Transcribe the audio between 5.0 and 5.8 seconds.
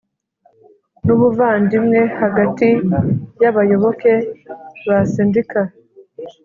sendika